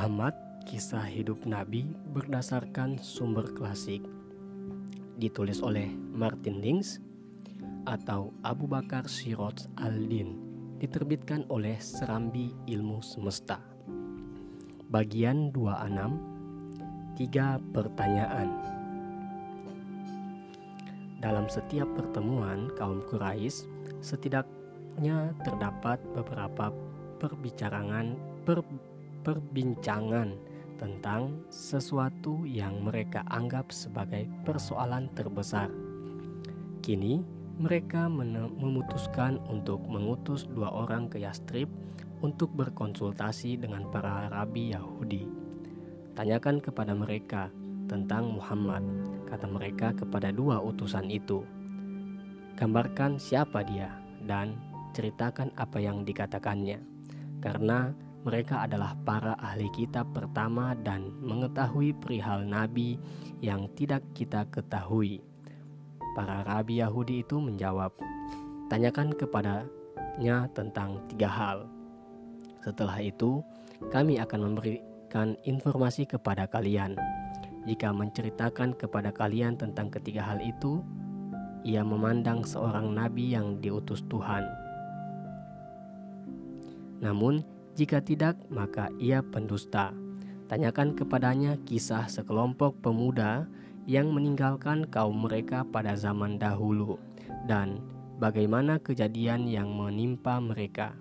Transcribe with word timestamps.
Muhammad, 0.00 0.32
kisah 0.64 1.04
hidup 1.12 1.44
Nabi 1.44 1.84
berdasarkan 2.16 2.96
sumber 3.04 3.52
klasik. 3.52 4.00
Ditulis 5.20 5.60
oleh 5.60 5.92
Martin 5.92 6.56
Links 6.64 7.04
atau 7.84 8.32
Abu 8.40 8.64
Bakar 8.64 9.12
Sirot 9.12 9.68
al-Din. 9.76 10.40
Diterbitkan 10.80 11.44
oleh 11.52 11.76
Serambi 11.84 12.48
Ilmu 12.64 13.04
Semesta. 13.04 13.60
Bagian 14.88 15.52
26 15.52 17.20
Tiga 17.20 17.60
pertanyaan 17.60 18.56
Dalam 21.20 21.44
setiap 21.52 21.92
pertemuan 21.92 22.72
kaum 22.72 23.04
Quraisy 23.04 23.68
setidaknya 24.00 25.36
terdapat 25.44 26.00
beberapa 26.16 26.72
perbicaraan 27.20 28.16
per, 28.48 28.64
perbincangan 29.22 30.36
tentang 30.80 31.44
sesuatu 31.52 32.48
yang 32.48 32.80
mereka 32.80 33.20
anggap 33.28 33.68
sebagai 33.68 34.24
persoalan 34.48 35.12
terbesar. 35.12 35.68
Kini, 36.80 37.20
mereka 37.60 38.08
memutuskan 38.08 39.36
untuk 39.52 39.84
mengutus 39.84 40.48
dua 40.48 40.72
orang 40.72 41.12
ke 41.12 41.20
Yastrib 41.20 41.68
untuk 42.24 42.56
berkonsultasi 42.56 43.60
dengan 43.60 43.84
para 43.92 44.32
rabi 44.32 44.72
Yahudi. 44.72 45.28
Tanyakan 46.16 46.64
kepada 46.64 46.96
mereka 46.96 47.52
tentang 47.84 48.32
Muhammad, 48.32 48.80
kata 49.28 49.44
mereka 49.44 49.92
kepada 49.92 50.32
dua 50.32 50.64
utusan 50.64 51.12
itu. 51.12 51.44
Gambarkan 52.56 53.20
siapa 53.20 53.60
dia 53.60 53.92
dan 54.24 54.56
ceritakan 54.96 55.52
apa 55.60 55.80
yang 55.80 56.04
dikatakannya, 56.08 56.80
karena 57.44 57.92
mereka 58.20 58.68
adalah 58.68 58.92
para 59.00 59.32
ahli 59.40 59.72
kitab 59.72 60.12
pertama 60.12 60.76
dan 60.76 61.08
mengetahui 61.24 61.96
perihal 61.96 62.44
nabi 62.44 63.00
yang 63.40 63.64
tidak 63.72 64.04
kita 64.12 64.44
ketahui. 64.52 65.24
Para 66.12 66.44
rabi 66.44 66.84
Yahudi 66.84 67.24
itu 67.24 67.40
menjawab, 67.40 67.96
"Tanyakan 68.68 69.16
kepadanya 69.16 70.52
tentang 70.52 71.00
tiga 71.08 71.32
hal. 71.32 71.58
Setelah 72.60 73.00
itu, 73.00 73.40
kami 73.88 74.20
akan 74.20 74.52
memberikan 74.52 75.32
informasi 75.48 76.04
kepada 76.04 76.44
kalian. 76.44 77.00
Jika 77.64 77.88
menceritakan 77.88 78.76
kepada 78.76 79.16
kalian 79.16 79.56
tentang 79.56 79.88
ketiga 79.88 80.28
hal 80.28 80.44
itu, 80.44 80.84
ia 81.64 81.80
memandang 81.80 82.44
seorang 82.44 82.92
nabi 82.92 83.32
yang 83.32 83.60
diutus 83.64 84.04
Tuhan. 84.12 84.44
Namun, 87.00 87.40
jika 87.80 88.04
tidak, 88.04 88.36
maka 88.52 88.92
ia 89.00 89.24
pendusta. 89.24 89.96
Tanyakan 90.52 90.92
kepadanya 90.92 91.56
kisah 91.64 92.12
sekelompok 92.12 92.76
pemuda 92.84 93.48
yang 93.88 94.12
meninggalkan 94.12 94.84
kaum 94.92 95.24
mereka 95.24 95.64
pada 95.64 95.96
zaman 95.96 96.36
dahulu 96.36 97.00
dan 97.48 97.80
bagaimana 98.20 98.76
kejadian 98.84 99.48
yang 99.48 99.72
menimpa 99.72 100.36
mereka. 100.44 100.92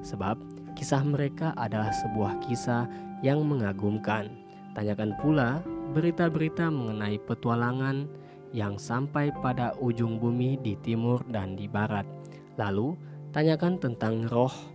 Sebab 0.00 0.40
kisah 0.72 1.04
mereka 1.04 1.52
adalah 1.52 1.92
sebuah 1.92 2.40
kisah 2.48 2.88
yang 3.20 3.44
mengagumkan. 3.44 4.32
Tanyakan 4.72 5.12
pula 5.20 5.60
berita-berita 5.92 6.72
mengenai 6.72 7.20
petualangan 7.28 8.08
yang 8.56 8.80
sampai 8.80 9.28
pada 9.44 9.76
ujung 9.84 10.16
bumi 10.16 10.56
di 10.64 10.80
timur 10.80 11.20
dan 11.28 11.60
di 11.60 11.68
barat. 11.68 12.08
Lalu, 12.56 12.96
tanyakan 13.36 13.76
tentang 13.76 14.24
roh 14.32 14.72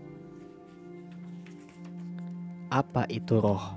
apa 2.68 3.08
itu 3.08 3.40
roh. 3.40 3.76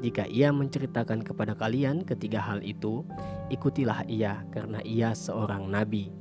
Jika 0.00 0.28
ia 0.28 0.52
menceritakan 0.52 1.24
kepada 1.24 1.56
kalian 1.56 2.04
ketiga 2.04 2.40
hal 2.40 2.60
itu, 2.60 3.04
ikutilah 3.48 4.04
ia 4.08 4.44
karena 4.52 4.80
ia 4.84 5.16
seorang 5.16 5.68
nabi. 5.68 6.12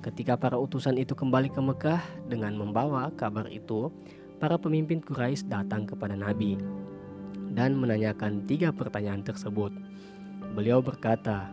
Ketika 0.00 0.36
para 0.36 0.56
utusan 0.56 0.96
itu 0.96 1.12
kembali 1.12 1.52
ke 1.52 1.60
Mekah 1.60 2.00
dengan 2.28 2.56
membawa 2.56 3.12
kabar 3.12 3.48
itu, 3.52 3.92
para 4.40 4.56
pemimpin 4.56 5.04
Quraisy 5.04 5.52
datang 5.52 5.84
kepada 5.84 6.16
Nabi 6.16 6.56
dan 7.52 7.76
menanyakan 7.76 8.48
tiga 8.48 8.72
pertanyaan 8.72 9.20
tersebut. 9.20 9.68
Beliau 10.56 10.80
berkata, 10.80 11.52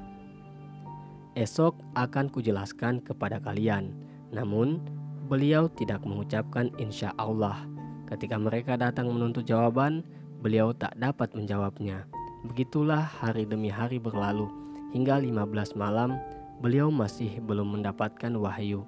"Esok 1.36 1.76
akan 2.00 2.32
kujelaskan 2.32 3.04
kepada 3.04 3.44
kalian." 3.44 3.92
Namun, 4.32 4.80
beliau 5.28 5.68
tidak 5.68 6.08
mengucapkan 6.08 6.72
insya 6.80 7.12
Allah 7.20 7.68
Ketika 8.08 8.40
mereka 8.40 8.80
datang 8.80 9.12
menuntut 9.12 9.44
jawaban, 9.44 10.00
beliau 10.40 10.72
tak 10.72 10.96
dapat 10.96 11.36
menjawabnya. 11.36 12.08
Begitulah 12.48 13.04
hari 13.04 13.44
demi 13.44 13.68
hari 13.68 14.00
berlalu, 14.00 14.48
hingga 14.96 15.20
15 15.20 15.76
malam 15.76 16.16
beliau 16.64 16.88
masih 16.88 17.44
belum 17.44 17.76
mendapatkan 17.76 18.32
wahyu. 18.40 18.88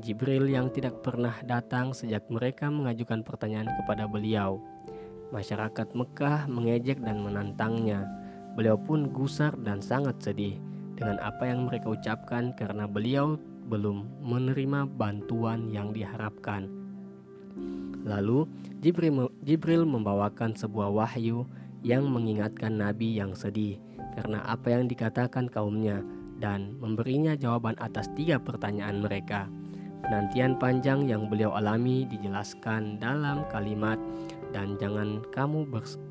Jibril 0.00 0.50
yang 0.50 0.72
tidak 0.72 1.04
pernah 1.04 1.36
datang 1.46 1.94
sejak 1.94 2.26
mereka 2.26 2.66
mengajukan 2.66 3.22
pertanyaan 3.22 3.68
kepada 3.78 4.08
beliau. 4.08 4.58
Masyarakat 5.30 5.94
Mekah 5.94 6.48
mengejek 6.48 6.98
dan 7.04 7.22
menantangnya. 7.22 8.02
Beliau 8.58 8.80
pun 8.80 9.12
gusar 9.12 9.54
dan 9.60 9.84
sangat 9.84 10.18
sedih 10.24 10.58
dengan 10.96 11.20
apa 11.20 11.46
yang 11.46 11.66
mereka 11.68 11.94
ucapkan 11.94 12.54
karena 12.56 12.88
beliau 12.88 13.38
belum 13.68 14.24
menerima 14.24 14.88
bantuan 14.98 15.70
yang 15.70 15.94
diharapkan. 15.94 16.70
Lalu 18.04 18.44
Jibril, 18.84 19.82
membawakan 19.88 20.52
sebuah 20.52 20.92
wahyu 20.92 21.48
yang 21.80 22.04
mengingatkan 22.08 22.76
Nabi 22.76 23.16
yang 23.16 23.32
sedih 23.32 23.80
karena 24.16 24.44
apa 24.44 24.72
yang 24.72 24.86
dikatakan 24.86 25.48
kaumnya 25.48 26.04
dan 26.38 26.76
memberinya 26.78 27.32
jawaban 27.34 27.74
atas 27.80 28.06
tiga 28.12 28.36
pertanyaan 28.36 29.00
mereka. 29.00 29.48
Penantian 30.04 30.60
panjang 30.60 31.08
yang 31.08 31.32
beliau 31.32 31.56
alami 31.56 32.04
dijelaskan 32.04 33.00
dalam 33.00 33.48
kalimat 33.48 33.96
dan 34.52 34.76
jangan 34.76 35.24
kamu 35.32 35.64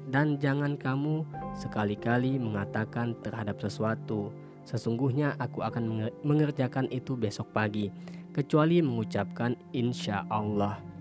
dan 0.10 0.42
jangan 0.42 0.74
kamu 0.76 1.22
sekali-kali 1.54 2.42
mengatakan 2.42 3.14
terhadap 3.22 3.62
sesuatu 3.62 4.34
sesungguhnya 4.64 5.36
aku 5.38 5.62
akan 5.62 6.10
mengerjakan 6.24 6.88
itu 6.90 7.14
besok 7.20 7.52
pagi 7.54 7.92
kecuali 8.34 8.82
mengucapkan 8.82 9.54
insya 9.76 10.26
Allah. 10.32 10.93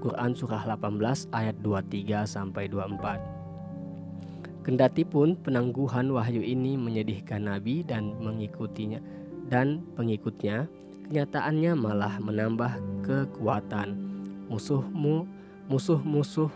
Quran 0.00 0.32
surah 0.32 0.64
18 0.64 1.28
ayat 1.36 1.56
23 1.60 2.24
sampai 2.24 2.72
24. 2.72 4.64
Kendati 4.64 5.04
pun 5.04 5.36
penangguhan 5.36 6.08
wahyu 6.12 6.40
ini 6.40 6.76
menyedihkan 6.80 7.48
Nabi 7.48 7.84
dan 7.84 8.16
mengikutinya 8.20 9.00
dan 9.48 9.84
pengikutnya, 9.96 10.68
kenyataannya 11.08 11.72
malah 11.76 12.16
menambah 12.20 12.72
kekuatan. 13.04 13.96
Musuhmu, 14.48 15.28
musuh-musuh 15.68 16.50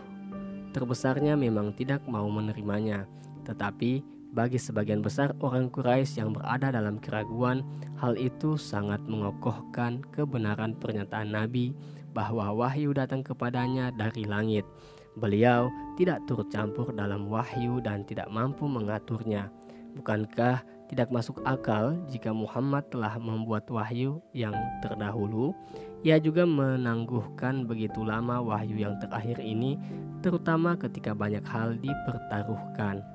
terbesarnya 0.73 1.37
memang 1.39 1.71
tidak 1.71 2.03
mau 2.09 2.27
menerimanya, 2.27 3.07
tetapi 3.47 4.14
bagi 4.35 4.59
sebagian 4.59 4.99
besar 4.99 5.31
orang 5.39 5.71
Quraisy 5.71 6.19
yang 6.19 6.35
berada 6.35 6.67
dalam 6.67 6.99
keraguan, 6.99 7.63
hal 7.95 8.19
itu 8.19 8.59
sangat 8.59 8.99
mengokohkan 9.07 10.03
kebenaran 10.11 10.75
pernyataan 10.75 11.31
Nabi 11.31 11.71
bahwa 12.11 12.51
wahyu 12.51 12.91
datang 12.91 13.23
kepadanya 13.23 13.95
dari 13.95 14.27
langit. 14.27 14.67
Beliau 15.15 15.71
tidak 15.95 16.19
turut 16.27 16.51
campur 16.51 16.91
dalam 16.91 17.31
wahyu 17.31 17.79
dan 17.79 18.03
tidak 18.03 18.27
mampu 18.27 18.67
mengaturnya. 18.67 19.47
Bukankah 19.95 20.59
tidak 20.91 21.07
masuk 21.07 21.39
akal 21.47 21.95
jika 22.11 22.35
Muhammad 22.35 22.91
telah 22.91 23.15
membuat 23.15 23.63
wahyu 23.71 24.19
yang 24.35 24.51
terdahulu? 24.83 25.55
Ia 26.03 26.19
juga 26.19 26.43
menangguhkan 26.43 27.63
begitu 27.63 28.03
lama 28.03 28.43
wahyu 28.43 28.83
yang 28.83 28.99
terakhir 28.99 29.39
ini, 29.39 29.79
terutama 30.19 30.75
ketika 30.75 31.15
banyak 31.15 31.47
hal 31.47 31.79
dipertaruhkan. 31.79 33.14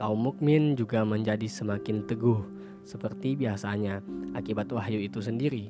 Kaum 0.00 0.16
mukmin 0.16 0.80
juga 0.80 1.04
menjadi 1.04 1.44
semakin 1.44 2.08
teguh, 2.08 2.40
seperti 2.88 3.36
biasanya 3.36 4.00
akibat 4.32 4.72
wahyu 4.72 4.96
itu 4.96 5.20
sendiri. 5.20 5.68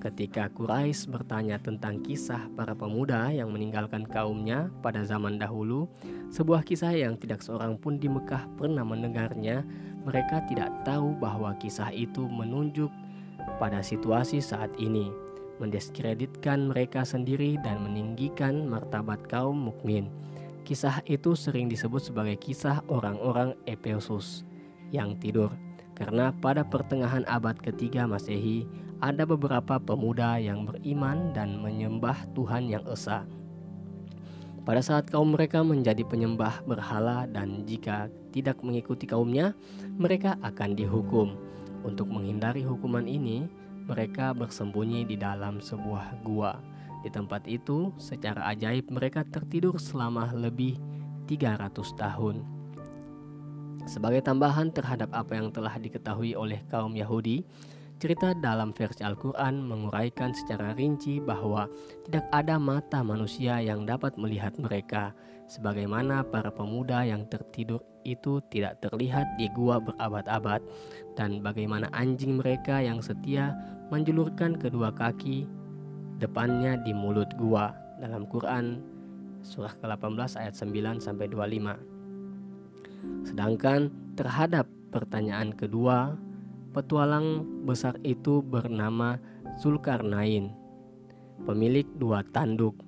Ketika 0.00 0.48
Quraisy 0.48 1.12
bertanya 1.12 1.60
tentang 1.60 2.00
kisah 2.00 2.48
para 2.56 2.72
pemuda 2.72 3.28
yang 3.28 3.52
meninggalkan 3.52 4.08
kaumnya 4.08 4.72
pada 4.80 5.04
zaman 5.04 5.36
dahulu, 5.36 5.92
sebuah 6.32 6.64
kisah 6.64 6.96
yang 6.96 7.20
tidak 7.20 7.44
seorang 7.44 7.76
pun 7.76 8.00
di 8.00 8.08
Mekah 8.08 8.48
pernah 8.56 8.80
mendengarnya, 8.80 9.60
mereka 10.08 10.40
tidak 10.48 10.72
tahu 10.88 11.12
bahwa 11.20 11.52
kisah 11.60 11.92
itu 11.92 12.24
menunjuk 12.24 12.88
pada 13.60 13.84
situasi 13.84 14.40
saat 14.40 14.72
ini, 14.80 15.12
mendiskreditkan 15.60 16.72
mereka 16.72 17.04
sendiri 17.04 17.60
dan 17.60 17.84
meninggikan 17.84 18.64
martabat 18.64 19.20
kaum 19.28 19.68
mukmin. 19.68 20.08
Kisah 20.62 21.02
itu 21.08 21.34
sering 21.34 21.66
disebut 21.66 22.12
sebagai 22.12 22.38
kisah 22.38 22.84
orang-orang 22.86 23.58
Efesus 23.66 24.46
yang 24.94 25.18
tidur, 25.18 25.50
karena 25.98 26.30
pada 26.30 26.62
pertengahan 26.62 27.26
abad 27.26 27.58
ketiga 27.58 28.06
Masehi 28.06 28.68
ada 29.00 29.24
beberapa 29.24 29.80
pemuda 29.80 30.36
yang 30.36 30.68
beriman 30.68 31.32
dan 31.32 31.58
menyembah 31.58 32.28
Tuhan 32.36 32.68
yang 32.68 32.84
esa. 32.86 33.24
Pada 34.60 34.84
saat 34.84 35.08
kaum 35.08 35.32
mereka 35.32 35.64
menjadi 35.64 36.04
penyembah 36.04 36.62
berhala 36.68 37.24
dan 37.26 37.64
jika 37.64 38.12
tidak 38.30 38.60
mengikuti 38.60 39.08
kaumnya, 39.08 39.56
mereka 39.96 40.36
akan 40.44 40.76
dihukum. 40.76 41.34
Untuk 41.80 42.12
menghindari 42.12 42.60
hukuman 42.60 43.08
ini, 43.08 43.48
mereka 43.88 44.36
bersembunyi 44.36 45.08
di 45.08 45.16
dalam 45.16 45.64
sebuah 45.64 46.20
gua. 46.22 46.60
Di 47.00 47.08
tempat 47.08 47.48
itu, 47.48 47.92
secara 47.96 48.52
ajaib 48.52 48.92
mereka 48.92 49.24
tertidur 49.24 49.80
selama 49.80 50.32
lebih 50.36 50.76
300 51.26 51.72
tahun. 51.96 52.44
Sebagai 53.88 54.20
tambahan 54.20 54.68
terhadap 54.70 55.08
apa 55.16 55.32
yang 55.34 55.48
telah 55.48 55.74
diketahui 55.80 56.36
oleh 56.36 56.60
kaum 56.68 56.92
Yahudi, 56.92 57.42
Cerita 58.00 58.32
dalam 58.32 58.72
versi 58.72 59.04
Al-Quran 59.04 59.60
menguraikan 59.60 60.32
secara 60.32 60.72
rinci 60.72 61.20
bahwa 61.20 61.68
tidak 62.08 62.24
ada 62.32 62.56
mata 62.56 63.04
manusia 63.04 63.60
yang 63.60 63.84
dapat 63.84 64.16
melihat 64.16 64.56
mereka, 64.56 65.12
sebagaimana 65.44 66.24
para 66.24 66.48
pemuda 66.48 67.04
yang 67.04 67.28
tertidur 67.28 67.84
itu 68.08 68.40
tidak 68.48 68.80
terlihat 68.80 69.28
di 69.36 69.52
gua 69.52 69.76
berabad-abad, 69.84 70.64
dan 71.12 71.44
bagaimana 71.44 71.92
anjing 71.92 72.40
mereka 72.40 72.80
yang 72.80 73.04
setia 73.04 73.52
menjulurkan 73.92 74.56
kedua 74.56 74.96
kaki 74.96 75.44
depannya 76.20 76.76
di 76.84 76.92
mulut 76.92 77.32
gua 77.40 77.72
dalam 77.98 78.28
Quran 78.28 78.84
surah 79.40 79.72
ke-18 79.80 80.36
ayat 80.36 80.52
9 80.52 81.00
sampai 81.00 81.32
25. 81.32 83.24
Sedangkan 83.24 83.88
terhadap 84.12 84.68
pertanyaan 84.92 85.56
kedua 85.56 86.20
Petualang 86.70 87.42
besar 87.66 87.98
itu 88.06 88.46
bernama 88.46 89.18
Zulkarnain, 89.58 90.54
pemilik 91.42 91.82
dua 91.98 92.22
tanduk. 92.30 92.78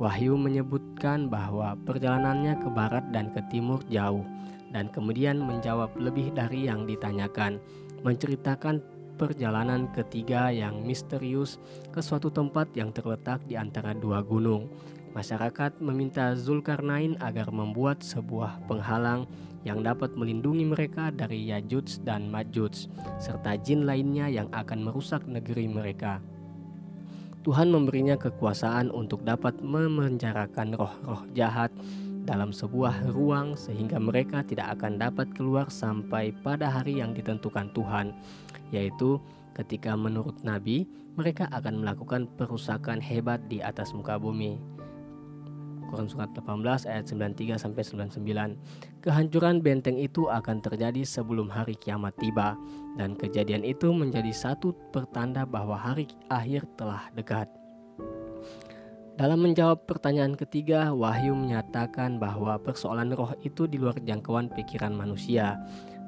Wahyu 0.00 0.40
menyebutkan 0.40 1.28
bahwa 1.28 1.76
perjalanannya 1.84 2.56
ke 2.64 2.68
barat 2.72 3.04
dan 3.12 3.28
ke 3.36 3.44
timur 3.52 3.84
jauh, 3.92 4.24
dan 4.72 4.88
kemudian 4.88 5.36
menjawab 5.36 5.92
lebih 6.00 6.32
dari 6.32 6.64
yang 6.64 6.88
ditanyakan, 6.88 7.60
menceritakan 8.08 8.80
perjalanan 9.16 9.88
ketiga 9.90 10.52
yang 10.52 10.84
misterius 10.84 11.56
ke 11.90 12.04
suatu 12.04 12.28
tempat 12.28 12.70
yang 12.76 12.92
terletak 12.92 13.40
di 13.48 13.56
antara 13.56 13.96
dua 13.96 14.20
gunung. 14.20 14.68
Masyarakat 15.16 15.80
meminta 15.80 16.36
Zulkarnain 16.36 17.16
agar 17.24 17.48
membuat 17.48 18.04
sebuah 18.04 18.68
penghalang 18.68 19.24
yang 19.64 19.80
dapat 19.80 20.14
melindungi 20.14 20.62
mereka 20.62 21.10
dari 21.10 21.48
Yajuj 21.48 22.04
dan 22.04 22.28
Majuj, 22.28 22.86
serta 23.18 23.56
jin 23.58 23.88
lainnya 23.88 24.28
yang 24.28 24.52
akan 24.52 24.86
merusak 24.86 25.24
negeri 25.24 25.66
mereka. 25.66 26.22
Tuhan 27.42 27.70
memberinya 27.70 28.18
kekuasaan 28.18 28.90
untuk 28.90 29.22
dapat 29.22 29.58
memenjarakan 29.62 30.74
roh-roh 30.74 31.22
jahat 31.32 31.70
dalam 32.26 32.50
sebuah 32.50 33.14
ruang 33.14 33.54
sehingga 33.54 34.02
mereka 34.02 34.42
tidak 34.42 34.74
akan 34.76 34.98
dapat 34.98 35.30
keluar 35.32 35.70
sampai 35.70 36.34
pada 36.42 36.66
hari 36.66 36.98
yang 36.98 37.14
ditentukan 37.14 37.70
Tuhan, 37.70 38.12
yaitu 38.74 39.22
ketika 39.54 39.94
menurut 39.94 40.36
Nabi 40.42 40.84
mereka 41.16 41.48
akan 41.48 41.80
melakukan 41.80 42.28
perusakan 42.36 43.00
hebat 43.00 43.40
di 43.48 43.64
atas 43.64 43.94
muka 43.96 44.20
bumi. 44.20 44.58
Quran 45.86 46.10
surat 46.10 46.34
18 46.34 46.90
ayat 46.90 47.06
93 47.06 47.62
sampai 47.62 47.82
99. 47.86 49.06
Kehancuran 49.06 49.62
benteng 49.62 49.96
itu 49.96 50.26
akan 50.26 50.58
terjadi 50.58 51.06
sebelum 51.06 51.46
hari 51.46 51.78
kiamat 51.78 52.18
tiba 52.18 52.58
dan 52.98 53.14
kejadian 53.14 53.62
itu 53.62 53.94
menjadi 53.94 54.34
satu 54.34 54.74
pertanda 54.90 55.46
bahwa 55.46 55.78
hari 55.78 56.10
akhir 56.26 56.66
telah 56.74 57.06
dekat. 57.14 57.46
Dalam 59.16 59.48
menjawab 59.48 59.88
pertanyaan 59.88 60.36
ketiga, 60.36 60.92
Wahyu 60.92 61.32
menyatakan 61.32 62.20
bahwa 62.20 62.60
persoalan 62.60 63.16
roh 63.16 63.32
itu 63.40 63.64
di 63.64 63.80
luar 63.80 63.96
jangkauan 63.96 64.52
pikiran 64.52 64.92
manusia 64.92 65.56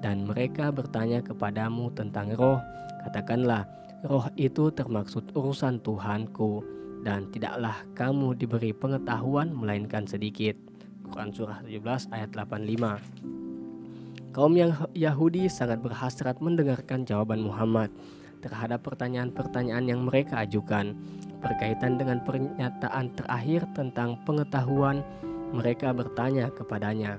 dan 0.04 0.28
mereka 0.28 0.68
bertanya 0.68 1.24
kepadamu 1.24 1.88
tentang 1.96 2.36
roh. 2.36 2.60
Katakanlah, 3.08 3.64
roh 4.04 4.28
itu 4.36 4.68
termaksud 4.68 5.32
urusan 5.32 5.80
Tuhanku 5.80 6.60
dan 7.00 7.32
tidaklah 7.32 7.80
kamu 7.96 8.36
diberi 8.36 8.76
pengetahuan 8.76 9.56
melainkan 9.56 10.04
sedikit. 10.04 10.52
Quran 11.08 11.32
surah 11.32 11.64
17 11.64 12.12
ayat 12.12 12.28
85. 12.36 14.36
Kaum 14.36 14.52
yang 14.52 14.76
Yahudi 14.92 15.48
sangat 15.48 15.80
berhasrat 15.80 16.44
mendengarkan 16.44 17.08
jawaban 17.08 17.40
Muhammad 17.40 17.88
terhadap 18.44 18.84
pertanyaan-pertanyaan 18.84 19.88
yang 19.88 20.04
mereka 20.04 20.44
ajukan 20.44 20.92
berkaitan 21.38 21.96
dengan 21.98 22.22
pernyataan 22.22 23.14
terakhir 23.14 23.66
tentang 23.74 24.18
pengetahuan 24.26 25.02
mereka 25.54 25.94
bertanya 25.94 26.50
kepadanya. 26.52 27.16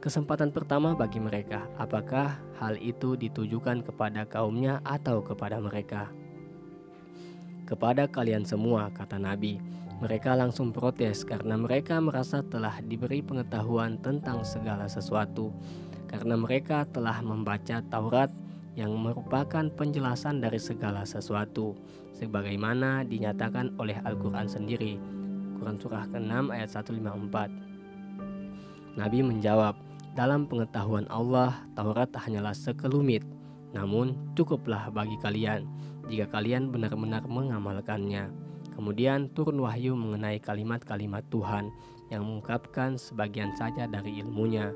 Kesempatan 0.00 0.54
pertama 0.54 0.94
bagi 0.94 1.18
mereka, 1.18 1.66
apakah 1.80 2.38
hal 2.62 2.78
itu 2.78 3.18
ditujukan 3.18 3.82
kepada 3.82 4.22
kaumnya 4.26 4.78
atau 4.86 5.18
kepada 5.24 5.58
mereka? 5.58 6.10
kepada 7.66 8.06
kalian 8.06 8.46
semua, 8.46 8.88
kata 8.94 9.18
Nabi. 9.18 9.58
Mereka 9.98 10.38
langsung 10.38 10.70
protes 10.70 11.26
karena 11.26 11.58
mereka 11.58 11.98
merasa 11.98 12.40
telah 12.46 12.78
diberi 12.78 13.20
pengetahuan 13.20 13.98
tentang 13.98 14.46
segala 14.46 14.86
sesuatu, 14.86 15.50
karena 16.06 16.38
mereka 16.38 16.86
telah 16.86 17.18
membaca 17.20 17.82
Taurat 17.90 18.30
yang 18.76 18.92
merupakan 18.94 19.66
penjelasan 19.72 20.44
dari 20.44 20.60
segala 20.60 21.08
sesuatu, 21.08 21.72
sebagaimana 22.12 23.08
dinyatakan 23.08 23.72
oleh 23.80 23.96
Al-Quran 24.04 24.46
sendiri. 24.46 25.00
Quran 25.56 25.80
Surah 25.80 26.04
ke-6 26.12 26.52
ayat 26.52 26.68
154 26.68 29.00
Nabi 29.00 29.24
menjawab, 29.24 29.80
dalam 30.16 30.48
pengetahuan 30.48 31.04
Allah, 31.12 31.68
Taurat 31.76 32.08
hanyalah 32.16 32.56
sekelumit, 32.56 33.20
namun 33.76 34.16
cukuplah 34.32 34.88
bagi 34.88 35.20
kalian 35.20 35.68
jika 36.08 36.32
kalian 36.32 36.72
benar-benar 36.72 37.28
mengamalkannya. 37.28 38.32
Kemudian 38.72 39.28
turun 39.32 39.60
wahyu 39.60 39.96
mengenai 39.96 40.40
kalimat-kalimat 40.40 41.24
Tuhan 41.32 41.72
yang 42.12 42.24
mengungkapkan 42.24 43.00
sebagian 43.00 43.52
saja 43.56 43.88
dari 43.88 44.20
ilmunya. 44.20 44.72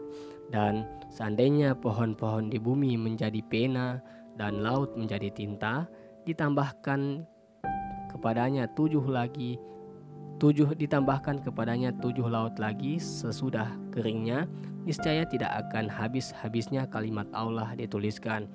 Dan 0.50 0.86
seandainya 1.10 1.78
pohon-pohon 1.78 2.50
di 2.50 2.58
bumi 2.58 2.98
menjadi 2.98 3.38
pena 3.46 4.02
dan 4.34 4.66
laut 4.66 4.92
menjadi 4.98 5.30
tinta, 5.30 5.86
ditambahkan 6.26 7.22
kepadanya 8.10 8.66
tujuh 8.74 9.06
lagi 9.06 9.56
tujuh 10.40 10.72
ditambahkan 10.72 11.44
kepadanya 11.44 11.92
tujuh 12.00 12.24
laut 12.24 12.56
lagi 12.56 12.96
sesudah 12.96 13.68
keringnya 13.92 14.48
niscaya 14.88 15.28
tidak 15.28 15.52
akan 15.68 15.92
habis-habisnya 15.92 16.88
kalimat 16.88 17.28
Allah 17.36 17.76
dituliskan. 17.76 18.48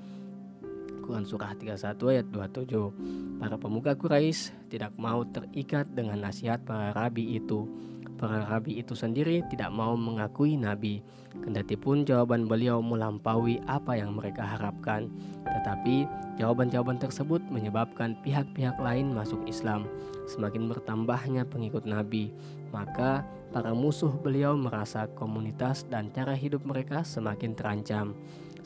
Quran 1.05 1.21
Surah 1.21 1.53
31 1.53 2.01
ayat 2.17 2.25
27 2.33 3.37
Para 3.37 3.61
pemuka 3.61 3.93
Quraisy 3.93 4.73
tidak 4.73 4.97
mau 4.97 5.21
terikat 5.21 5.85
dengan 5.93 6.25
nasihat 6.25 6.65
para 6.65 6.97
rabi 6.97 7.37
itu 7.37 7.69
Para 8.15 8.47
rabi 8.47 8.79
itu 8.79 8.95
sendiri 8.95 9.43
tidak 9.51 9.75
mau 9.75 9.99
mengakui 9.99 10.55
Nabi. 10.55 11.03
Kendati 11.35 11.75
pun 11.75 12.07
jawaban 12.07 12.47
beliau 12.47 12.79
melampaui 12.79 13.59
apa 13.67 13.99
yang 13.99 14.15
mereka 14.15 14.47
harapkan. 14.55 15.11
Tetapi 15.43 16.07
jawaban-jawaban 16.39 16.95
tersebut 16.95 17.43
menyebabkan 17.51 18.15
pihak-pihak 18.23 18.79
lain 18.79 19.11
masuk 19.11 19.43
Islam. 19.45 19.87
Semakin 20.31 20.71
bertambahnya 20.71 21.43
pengikut 21.45 21.83
Nabi 21.83 22.31
Maka 22.75 23.23
para 23.55 23.71
musuh 23.71 24.11
beliau 24.11 24.59
merasa 24.59 25.07
komunitas 25.15 25.87
dan 25.87 26.11
cara 26.11 26.35
hidup 26.35 26.67
mereka 26.67 27.07
semakin 27.07 27.55
terancam. 27.55 28.11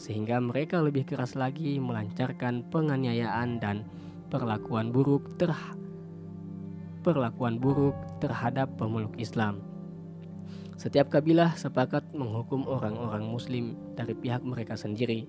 Sehingga 0.01 0.41
mereka 0.41 0.82
lebih 0.82 1.06
keras 1.06 1.38
lagi 1.38 1.77
melancarkan 1.77 2.65
penganiayaan 2.74 3.62
dan 3.62 3.86
perlakuan 4.34 4.89
buruk 4.89 5.38
ter 5.38 5.53
perlakuan 7.09 7.57
buruk 7.57 7.97
terhadap 8.21 8.69
pemeluk 8.77 9.17
Islam. 9.17 9.65
Setiap 10.79 11.11
kabilah 11.11 11.57
sepakat 11.57 12.15
menghukum 12.15 12.63
orang-orang 12.63 13.27
muslim 13.27 13.75
dari 13.97 14.15
pihak 14.15 14.45
mereka 14.45 14.79
sendiri. 14.79 15.27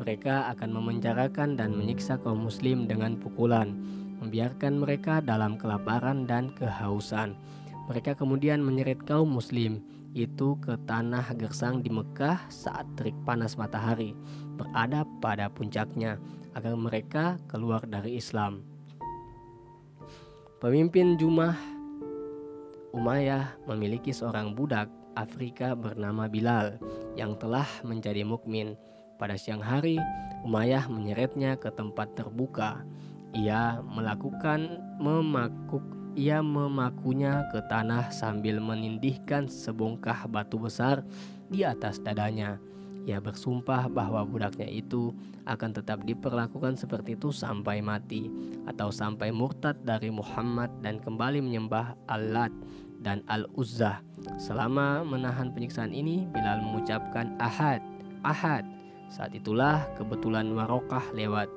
Mereka 0.00 0.50
akan 0.56 0.74
memenjarakan 0.74 1.54
dan 1.54 1.76
menyiksa 1.76 2.18
kaum 2.18 2.48
muslim 2.48 2.90
dengan 2.90 3.14
pukulan, 3.14 3.78
membiarkan 4.18 4.80
mereka 4.82 5.22
dalam 5.22 5.54
kelaparan 5.54 6.26
dan 6.26 6.50
kehausan. 6.56 7.36
Mereka 7.86 8.18
kemudian 8.18 8.58
menyeret 8.58 8.98
kaum 9.06 9.30
muslim 9.30 9.84
itu 10.18 10.58
ke 10.58 10.74
tanah 10.88 11.30
gersang 11.38 11.78
di 11.78 11.94
Mekah 11.94 12.50
saat 12.50 12.88
terik 12.98 13.14
panas 13.22 13.54
matahari 13.54 14.18
berada 14.58 15.06
pada 15.22 15.46
puncaknya 15.46 16.18
agar 16.58 16.74
mereka 16.74 17.38
keluar 17.46 17.86
dari 17.86 18.18
Islam. 18.18 18.77
Pemimpin 20.58 21.14
Jumah 21.14 21.54
Umayyah 22.90 23.62
memiliki 23.70 24.10
seorang 24.10 24.58
budak 24.58 24.90
Afrika 25.14 25.78
bernama 25.78 26.26
Bilal 26.26 26.82
yang 27.14 27.38
telah 27.38 27.62
menjadi 27.86 28.26
mukmin. 28.26 28.74
Pada 29.22 29.38
siang 29.38 29.62
hari, 29.62 30.02
Umayyah 30.42 30.90
menyeretnya 30.90 31.54
ke 31.62 31.70
tempat 31.70 32.10
terbuka. 32.18 32.82
Ia 33.38 33.78
melakukan 33.86 34.82
memakuk 34.98 35.86
ia 36.18 36.42
memakunya 36.42 37.46
ke 37.54 37.62
tanah 37.70 38.10
sambil 38.10 38.58
menindihkan 38.58 39.46
sebongkah 39.46 40.26
batu 40.26 40.58
besar 40.58 41.06
di 41.46 41.62
atas 41.62 42.02
dadanya. 42.02 42.58
Ia 43.08 43.24
bersumpah 43.24 43.88
bahwa 43.88 44.20
budaknya 44.28 44.68
itu 44.68 45.16
akan 45.48 45.72
tetap 45.72 46.04
diperlakukan 46.04 46.76
seperti 46.76 47.16
itu 47.16 47.32
sampai 47.32 47.80
mati 47.80 48.28
atau 48.68 48.92
sampai 48.92 49.32
murtad 49.32 49.80
dari 49.80 50.12
Muhammad 50.12 50.68
dan 50.84 51.00
kembali 51.00 51.40
menyembah 51.40 51.96
Al-Lat 52.04 52.52
dan 53.00 53.24
Al-Uzzah. 53.24 54.04
Selama 54.36 55.08
menahan 55.08 55.48
penyiksaan 55.56 55.96
ini, 55.96 56.28
Bilal 56.28 56.60
mengucapkan 56.60 57.32
Ahad, 57.40 57.80
Ahad. 58.20 58.68
Saat 59.08 59.32
itulah 59.32 59.88
kebetulan 59.96 60.52
Warokah 60.52 61.08
lewat. 61.16 61.48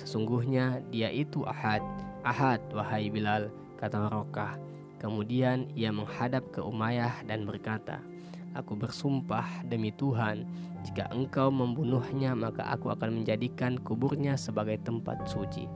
Sesungguhnya 0.00 0.80
dia 0.88 1.12
itu 1.12 1.44
Ahad, 1.44 1.84
Ahad 2.24 2.64
wahai 2.72 3.12
Bilal 3.12 3.52
kata 3.76 4.08
Rokah. 4.08 4.56
Kemudian 4.96 5.68
ia 5.76 5.92
menghadap 5.92 6.48
ke 6.48 6.64
Umayyah 6.64 7.28
dan 7.28 7.44
berkata, 7.44 8.00
Aku 8.54 8.78
bersumpah 8.78 9.66
demi 9.66 9.90
Tuhan, 9.90 10.46
jika 10.86 11.10
engkau 11.10 11.50
membunuhnya 11.50 12.38
maka 12.38 12.62
aku 12.70 12.94
akan 12.94 13.22
menjadikan 13.22 13.82
kuburnya 13.82 14.38
sebagai 14.38 14.78
tempat 14.78 15.26
suci. 15.26 15.66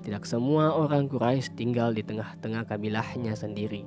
Tidak 0.00 0.24
semua 0.24 0.72
orang 0.72 1.10
Quraisy 1.10 1.58
tinggal 1.58 1.92
di 1.92 2.00
tengah-tengah 2.00 2.64
kabilahnya 2.64 3.36
sendiri. 3.36 3.84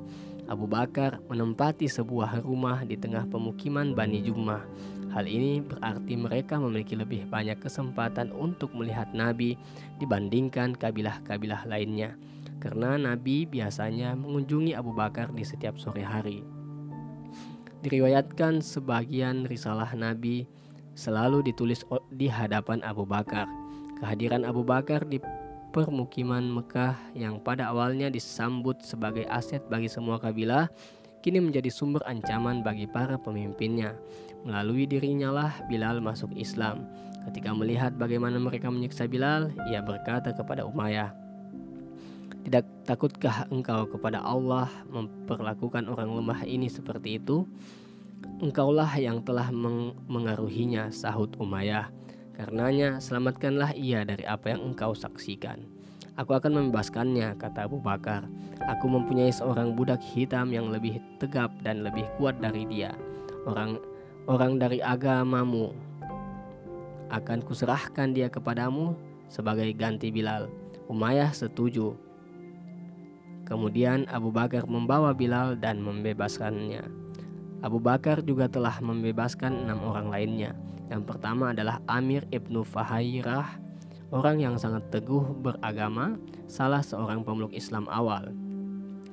Abu 0.49 0.65
Bakar 0.65 1.21
menempati 1.29 1.85
sebuah 1.87 2.41
rumah 2.41 2.83
di 2.83 2.97
tengah 2.97 3.23
pemukiman 3.29 3.93
Bani 3.95 4.19
Jummah. 4.21 4.65
Hal 5.09 5.25
ini 5.25 5.61
berarti 5.63 6.13
mereka 6.19 6.61
memiliki 6.61 6.93
lebih 6.93 7.25
banyak 7.29 7.57
kesempatan 7.57 8.29
untuk 8.35 8.75
melihat 8.77 9.09
Nabi 9.15 9.57
dibandingkan 9.97 10.77
kabilah-kabilah 10.77 11.65
lainnya 11.65 12.13
karena 12.59 12.99
Nabi 12.99 13.47
biasanya 13.47 14.13
mengunjungi 14.19 14.75
Abu 14.75 14.91
Bakar 14.91 15.31
di 15.31 15.47
setiap 15.47 15.79
sore 15.79 16.03
hari. 16.03 16.58
Diriwayatkan 17.79 18.59
sebagian 18.59 19.47
risalah 19.47 19.95
Nabi 19.95 20.43
selalu 20.99 21.47
ditulis 21.47 21.87
di 22.11 22.27
hadapan 22.27 22.83
Abu 22.83 23.07
Bakar. 23.07 23.47
Kehadiran 24.03 24.43
Abu 24.43 24.67
Bakar 24.67 25.07
di 25.07 25.23
permukiman 25.71 26.43
Mekah 26.43 26.99
yang 27.15 27.39
pada 27.39 27.71
awalnya 27.71 28.11
disambut 28.11 28.83
sebagai 28.83 29.23
aset 29.31 29.63
bagi 29.71 29.87
semua 29.87 30.19
kabilah, 30.19 30.67
kini 31.23 31.39
menjadi 31.39 31.71
sumber 31.71 32.03
ancaman 32.03 32.59
bagi 32.67 32.83
para 32.83 33.15
pemimpinnya. 33.15 33.95
Melalui 34.43 34.83
dirinya 34.83 35.31
lah 35.31 35.51
Bilal 35.71 36.03
masuk 36.03 36.35
Islam. 36.35 36.83
Ketika 37.31 37.55
melihat 37.55 37.95
bagaimana 37.95 38.43
mereka 38.43 38.67
menyiksa 38.67 39.07
Bilal, 39.07 39.55
ia 39.71 39.79
berkata 39.79 40.35
kepada 40.35 40.67
Umayyah, 40.67 41.15
tidak 42.49 42.65
takutkah 42.89 43.45
engkau 43.53 43.85
kepada 43.85 44.25
Allah 44.25 44.65
memperlakukan 44.89 45.85
orang 45.85 46.17
lemah 46.17 46.41
ini 46.49 46.65
seperti 46.65 47.21
itu? 47.21 47.45
Engkaulah 48.41 48.89
yang 48.97 49.21
telah 49.21 49.53
meng 49.53 49.93
mengaruhinya, 50.09 50.89
sahut 50.89 51.29
Umayyah. 51.37 51.93
Karenanya, 52.33 52.97
selamatkanlah 52.97 53.77
ia 53.77 54.01
dari 54.01 54.25
apa 54.25 54.49
yang 54.49 54.73
engkau 54.73 54.97
saksikan. 54.97 55.61
Aku 56.17 56.33
akan 56.33 56.57
membebaskannya, 56.57 57.37
kata 57.37 57.69
Abu 57.69 57.77
Bakar. 57.85 58.25
Aku 58.65 58.89
mempunyai 58.89 59.29
seorang 59.29 59.77
budak 59.77 60.01
hitam 60.01 60.49
yang 60.49 60.73
lebih 60.73 60.97
tegap 61.21 61.53
dan 61.61 61.85
lebih 61.85 62.09
kuat 62.17 62.41
dari 62.41 62.65
dia. 62.65 62.97
Orang 63.45 63.77
orang 64.25 64.57
dari 64.57 64.81
agamamu 64.81 65.69
akan 67.13 67.45
kuserahkan 67.45 68.09
dia 68.09 68.25
kepadamu 68.25 68.97
sebagai 69.29 69.69
ganti 69.77 70.09
Bilal. 70.09 70.49
Umayyah 70.89 71.29
setuju. 71.29 72.08
Kemudian 73.49 74.05
Abu 74.13 74.29
Bakar 74.29 74.69
membawa 74.69 75.11
Bilal 75.17 75.57
dan 75.57 75.81
membebaskannya. 75.81 76.85
Abu 77.65 77.81
Bakar 77.81 78.21
juga 78.21 78.45
telah 78.47 78.77
membebaskan 78.79 79.67
enam 79.67 79.81
orang 79.83 80.07
lainnya. 80.13 80.53
Yang 80.87 81.09
pertama 81.09 81.51
adalah 81.51 81.81
Amir 81.89 82.23
ibnu 82.29 82.61
Fahairah, 82.61 83.59
orang 84.13 84.37
yang 84.39 84.55
sangat 84.55 84.87
teguh 84.93 85.33
beragama, 85.41 86.15
salah 86.45 86.85
seorang 86.85 87.25
pemeluk 87.25 87.51
Islam 87.51 87.89
awal. 87.89 88.31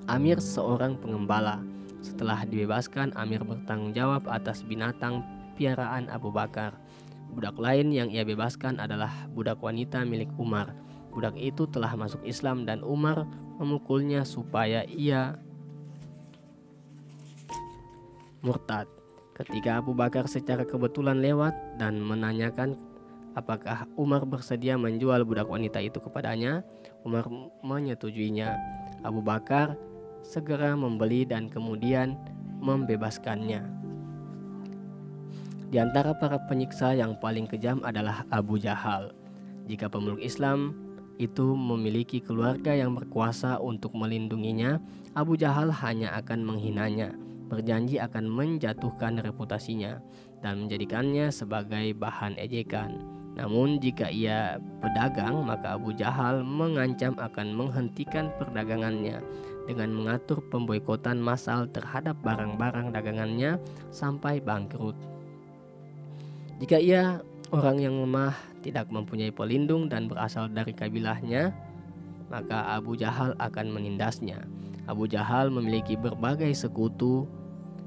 Amir 0.07 0.39
seorang 0.39 1.01
pengembala. 1.01 1.59
Setelah 2.05 2.47
dibebaskan, 2.47 3.17
Amir 3.19 3.43
bertanggung 3.43 3.97
jawab 3.97 4.31
atas 4.31 4.63
binatang 4.63 5.27
piaraan 5.59 6.07
Abu 6.07 6.31
Bakar. 6.31 6.79
Budak 7.35 7.59
lain 7.59 7.91
yang 7.91 8.13
ia 8.15 8.23
bebaskan 8.23 8.79
adalah 8.79 9.11
budak 9.35 9.59
wanita 9.59 10.07
milik 10.07 10.31
Umar. 10.39 10.71
Budak 11.17 11.33
itu 11.41 11.65
telah 11.65 11.97
masuk 11.97 12.21
Islam 12.29 12.69
dan 12.69 12.85
Umar 12.85 13.25
memukulnya 13.57 14.21
supaya 14.29 14.85
ia 14.85 15.41
murtad. 18.45 18.85
Ketika 19.33 19.81
Abu 19.81 19.97
Bakar 19.97 20.29
secara 20.29 20.69
kebetulan 20.69 21.25
lewat 21.25 21.81
dan 21.81 22.05
menanyakan 22.05 22.77
apakah 23.33 23.89
Umar 23.97 24.29
bersedia 24.29 24.77
menjual 24.77 25.25
budak 25.25 25.49
wanita 25.49 25.81
itu 25.81 26.01
kepadanya, 26.01 26.61
Umar 27.01 27.29
menyetujuinya. 27.65 28.53
Abu 29.01 29.25
Bakar 29.25 29.77
segera 30.21 30.77
membeli 30.77 31.25
dan 31.25 31.49
kemudian 31.49 32.17
membebaskannya. 32.61 33.65
Di 35.67 35.77
antara 35.83 36.13
para 36.17 36.41
penyiksa 36.45 36.93
yang 36.97 37.19
paling 37.21 37.45
kejam 37.51 37.81
adalah 37.85 38.25
Abu 38.33 38.57
Jahal. 38.57 39.13
Jika 39.67 39.91
pemeluk 39.91 40.23
Islam 40.23 40.86
itu 41.17 41.57
memiliki 41.57 42.21
keluarga 42.21 42.77
yang 42.77 42.93
berkuasa 42.93 43.57
untuk 43.61 43.97
melindunginya, 43.97 44.81
Abu 45.17 45.37
Jahal 45.37 45.73
hanya 45.73 46.13
akan 46.21 46.45
menghinanya, 46.45 47.17
berjanji 47.49 47.97
akan 47.97 48.29
menjatuhkan 48.29 49.21
reputasinya 49.25 50.01
dan 50.45 50.67
menjadikannya 50.67 51.33
sebagai 51.33 51.97
bahan 51.97 52.37
ejekan. 52.37 53.01
Namun 53.37 53.77
jika 53.81 54.09
ia 54.09 54.57
pedagang, 54.81 55.45
maka 55.45 55.77
Abu 55.77 55.93
Jahal 55.93 56.41
mengancam 56.41 57.13
akan 57.21 57.53
menghentikan 57.53 58.33
perdagangannya 58.41 59.21
dengan 59.69 59.93
mengatur 59.93 60.41
pemboikotan 60.49 61.21
massal 61.21 61.69
terhadap 61.69 62.17
barang-barang 62.25 62.97
dagangannya 62.97 63.61
sampai 63.93 64.41
bangkrut. 64.41 64.97
Jika 66.57 66.81
ia 66.81 67.21
orang 67.55 67.79
yang 67.79 67.95
lemah 68.03 68.35
tidak 68.63 68.91
mempunyai 68.91 69.31
pelindung 69.31 69.87
dan 69.87 70.11
berasal 70.11 70.51
dari 70.51 70.75
kabilahnya, 70.75 71.55
maka 72.27 72.75
Abu 72.75 72.99
Jahal 72.99 73.39
akan 73.39 73.71
menindasnya. 73.71 74.43
Abu 74.87 75.07
Jahal 75.07 75.51
memiliki 75.51 75.95
berbagai 75.95 76.51
sekutu 76.55 77.27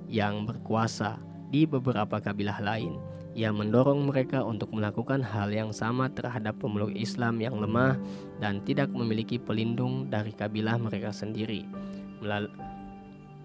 yang 0.08 0.48
berkuasa 0.48 1.20
di 1.52 1.68
beberapa 1.68 2.20
kabilah 2.20 2.60
lain. 2.64 3.00
Ia 3.36 3.56
mendorong 3.56 4.10
mereka 4.10 4.44
untuk 4.44 4.74
melakukan 4.76 5.24
hal 5.24 5.54
yang 5.54 5.72
sama 5.72 6.12
terhadap 6.12 6.60
pemeluk 6.60 6.92
Islam 6.92 7.40
yang 7.40 7.56
lemah 7.56 7.96
dan 8.44 8.60
tidak 8.68 8.92
memiliki 8.92 9.40
pelindung 9.40 10.12
dari 10.12 10.36
kabilah 10.36 10.76
mereka 10.76 11.14
sendiri. 11.16 11.64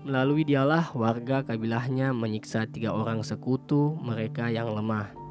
Melalui 0.05 0.43
dialah 0.43 0.91
warga 0.99 1.47
kabilahnya 1.47 2.11
menyiksa 2.11 2.67
tiga 2.67 2.91
orang 2.91 3.23
sekutu 3.23 3.95
mereka 4.03 4.51
yang 4.51 4.73
lemah 4.73 5.24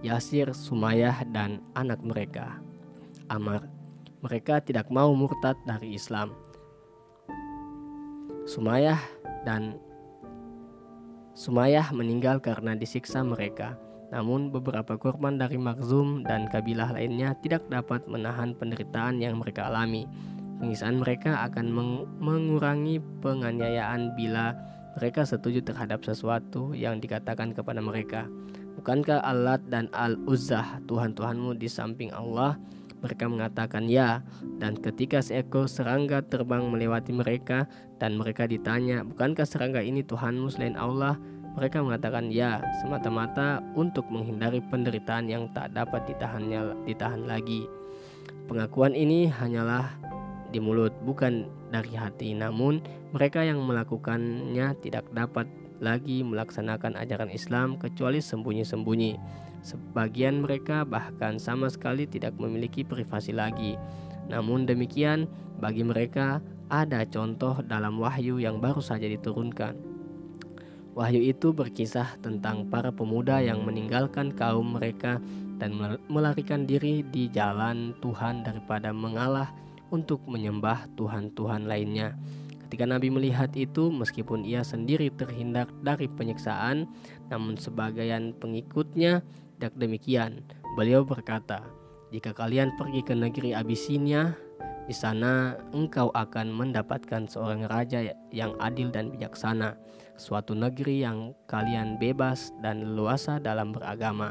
Yasir, 0.00 0.56
Sumayyah, 0.56 1.28
dan 1.28 1.60
anak 1.76 2.00
mereka, 2.00 2.56
Amar. 3.28 3.68
Mereka 4.20 4.64
tidak 4.64 4.88
mau 4.88 5.12
murtad 5.12 5.56
dari 5.64 5.96
Islam. 5.96 6.32
Sumayyah 8.44 9.00
dan 9.44 9.76
Sumayyah 11.36 11.92
meninggal 11.96 12.40
karena 12.40 12.76
disiksa 12.76 13.24
mereka. 13.24 13.80
Namun 14.10 14.50
beberapa 14.50 14.98
korban 14.98 15.38
dari 15.38 15.56
Makhzum 15.56 16.26
dan 16.26 16.50
kabilah 16.50 16.92
lainnya 16.92 17.38
tidak 17.40 17.64
dapat 17.70 18.04
menahan 18.10 18.58
penderitaan 18.58 19.22
yang 19.22 19.38
mereka 19.38 19.70
alami. 19.70 20.04
Penyiksaan 20.60 21.00
mereka 21.00 21.46
akan 21.48 21.66
meng 21.72 21.92
mengurangi 22.20 23.00
penganiayaan 23.24 24.12
bila 24.18 24.52
mereka 24.98 25.24
setuju 25.24 25.62
terhadap 25.62 26.02
sesuatu 26.02 26.74
yang 26.74 26.98
dikatakan 26.98 27.54
kepada 27.54 27.78
mereka. 27.80 28.26
Bukankah 28.78 29.24
Allah 29.24 29.58
dan 29.66 29.90
Al-Uzzah 29.90 30.84
Tuhan-Tuhanmu 30.86 31.58
di 31.58 31.66
samping 31.66 32.14
Allah? 32.14 32.60
Mereka 33.00 33.32
mengatakan 33.32 33.88
ya, 33.88 34.20
dan 34.60 34.76
ketika 34.76 35.24
seekor 35.24 35.64
serangga 35.72 36.20
terbang 36.20 36.68
melewati 36.68 37.16
mereka 37.16 37.64
dan 37.96 38.20
mereka 38.20 38.44
ditanya, 38.44 39.00
bukankah 39.08 39.48
serangga 39.48 39.80
ini 39.80 40.04
Tuhanmu 40.04 40.52
selain 40.52 40.76
Allah? 40.76 41.16
Mereka 41.56 41.80
mengatakan 41.80 42.28
ya, 42.28 42.60
semata-mata 42.84 43.64
untuk 43.72 44.04
menghindari 44.12 44.60
penderitaan 44.68 45.32
yang 45.32 45.48
tak 45.56 45.72
dapat 45.72 46.04
ditahannya 46.06 46.76
ditahan 46.84 47.24
lagi. 47.24 47.64
Pengakuan 48.46 48.92
ini 48.92 49.32
hanyalah 49.32 49.96
di 50.52 50.60
mulut, 50.60 50.92
bukan 51.02 51.48
dari 51.72 51.96
hati. 51.96 52.36
Namun, 52.36 52.84
mereka 53.16 53.42
yang 53.42 53.64
melakukannya 53.64 54.76
tidak 54.84 55.08
dapat 55.10 55.48
lagi 55.80 56.22
melaksanakan 56.22 56.94
ajaran 57.00 57.32
Islam 57.32 57.80
kecuali 57.80 58.20
sembunyi-sembunyi. 58.20 59.16
Sebagian 59.60 60.44
mereka 60.44 60.84
bahkan 60.88 61.36
sama 61.36 61.68
sekali 61.68 62.08
tidak 62.08 62.36
memiliki 62.36 62.84
privasi 62.84 63.32
lagi. 63.32 63.76
Namun 64.30 64.64
demikian, 64.64 65.26
bagi 65.58 65.82
mereka 65.82 66.38
ada 66.70 67.02
contoh 67.04 67.60
dalam 67.66 67.98
wahyu 67.98 68.38
yang 68.38 68.62
baru 68.62 68.78
saja 68.78 69.04
diturunkan. 69.10 69.74
Wahyu 70.94 71.22
itu 71.22 71.50
berkisah 71.54 72.18
tentang 72.22 72.66
para 72.66 72.90
pemuda 72.94 73.42
yang 73.42 73.62
meninggalkan 73.62 74.34
kaum 74.34 74.78
mereka 74.78 75.18
dan 75.60 75.76
melarikan 76.08 76.64
diri 76.64 77.04
di 77.04 77.28
jalan 77.30 77.92
Tuhan 78.00 78.42
daripada 78.42 78.90
mengalah 78.90 79.52
untuk 79.92 80.24
menyembah 80.26 80.88
Tuhan-Tuhan 80.96 81.66
lainnya. 81.66 82.16
Ketika 82.70 82.86
Nabi 82.86 83.10
melihat 83.10 83.50
itu, 83.58 83.90
meskipun 83.90 84.46
ia 84.46 84.62
sendiri 84.62 85.10
terhindar 85.10 85.66
dari 85.82 86.06
penyiksaan, 86.06 86.86
namun 87.26 87.58
sebagian 87.58 88.30
pengikutnya 88.38 89.26
tidak 89.58 89.74
demikian. 89.74 90.46
Beliau 90.78 91.02
berkata, 91.02 91.66
"Jika 92.14 92.30
kalian 92.30 92.70
pergi 92.78 93.02
ke 93.02 93.10
negeri 93.10 93.58
Abisinia, 93.58 94.38
di 94.86 94.94
sana 94.94 95.58
engkau 95.74 96.14
akan 96.14 96.54
mendapatkan 96.54 97.26
seorang 97.26 97.66
raja 97.66 98.06
yang 98.30 98.54
adil 98.62 98.94
dan 98.94 99.10
bijaksana, 99.10 99.74
suatu 100.14 100.54
negeri 100.54 101.02
yang 101.02 101.34
kalian 101.50 101.98
bebas 101.98 102.54
dan 102.62 102.86
leluasa 102.86 103.42
dalam 103.42 103.74
beragama." 103.74 104.30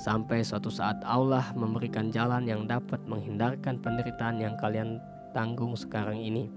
Sampai 0.00 0.40
suatu 0.40 0.72
saat 0.72 0.96
Allah 1.04 1.52
memberikan 1.52 2.08
jalan 2.08 2.48
yang 2.48 2.64
dapat 2.64 3.04
menghindarkan 3.04 3.84
penderitaan 3.84 4.40
yang 4.40 4.56
kalian 4.56 4.96
tanggung 5.32 5.74
sekarang 5.74 6.20
ini. 6.20 6.52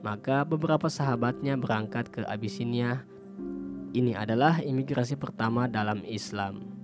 Maka 0.00 0.46
beberapa 0.46 0.86
sahabatnya 0.86 1.58
berangkat 1.58 2.08
ke 2.08 2.22
Abisinia. 2.24 3.02
Ini 3.90 4.14
adalah 4.14 4.62
imigrasi 4.62 5.18
pertama 5.18 5.66
dalam 5.66 6.06
Islam. 6.06 6.77